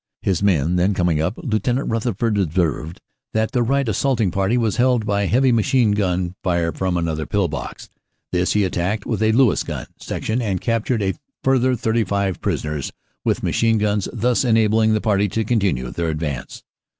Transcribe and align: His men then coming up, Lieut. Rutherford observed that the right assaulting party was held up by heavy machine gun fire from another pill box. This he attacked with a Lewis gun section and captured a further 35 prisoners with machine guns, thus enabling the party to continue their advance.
His 0.23 0.41
men 0.41 0.77
then 0.77 0.95
coming 0.95 1.21
up, 1.21 1.35
Lieut. 1.37 1.67
Rutherford 1.87 2.35
observed 2.39 2.99
that 3.33 3.51
the 3.51 3.61
right 3.61 3.87
assaulting 3.87 4.31
party 4.31 4.57
was 4.57 4.77
held 4.77 5.03
up 5.03 5.05
by 5.05 5.27
heavy 5.27 5.51
machine 5.51 5.91
gun 5.91 6.33
fire 6.41 6.71
from 6.71 6.97
another 6.97 7.27
pill 7.27 7.47
box. 7.47 7.87
This 8.31 8.53
he 8.53 8.63
attacked 8.63 9.05
with 9.05 9.21
a 9.21 9.31
Lewis 9.31 9.61
gun 9.61 9.85
section 9.99 10.41
and 10.41 10.59
captured 10.59 11.03
a 11.03 11.13
further 11.43 11.75
35 11.75 12.41
prisoners 12.41 12.91
with 13.23 13.43
machine 13.43 13.77
guns, 13.77 14.09
thus 14.11 14.43
enabling 14.43 14.93
the 14.93 15.01
party 15.01 15.29
to 15.29 15.43
continue 15.45 15.91
their 15.91 16.09
advance. 16.09 16.63